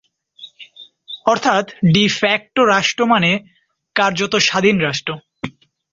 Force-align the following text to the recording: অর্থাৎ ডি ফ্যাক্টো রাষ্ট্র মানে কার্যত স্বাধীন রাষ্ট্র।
অর্থাৎ 1.25 1.65
ডি 1.93 2.03
ফ্যাক্টো 2.19 2.61
রাষ্ট্র 2.65 3.01
মানে 3.05 3.31
কার্যত 3.95 4.33
স্বাধীন 4.47 4.77
রাষ্ট্র। 4.79 5.11